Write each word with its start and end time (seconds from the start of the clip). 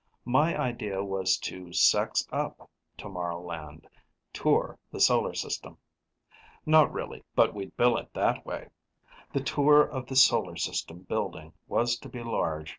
My 0.25 0.59
idea 0.59 1.03
was 1.03 1.37
to 1.41 1.71
sex 1.73 2.27
up 2.31 2.67
Tomorrowland: 2.97 3.85
Tour 4.33 4.79
the 4.91 4.99
Solar 4.99 5.35
System. 5.35 5.77
Not 6.65 6.91
really, 6.91 7.23
but 7.35 7.53
we'd 7.53 7.77
bill 7.77 7.97
it 7.97 8.11
that 8.15 8.43
way. 8.43 8.69
The 9.31 9.41
Tour 9.43 9.83
of 9.83 10.07
the 10.07 10.15
Solar 10.15 10.55
System 10.55 11.03
Building 11.03 11.53
was 11.67 11.97
to 11.99 12.09
be 12.09 12.23
large. 12.23 12.69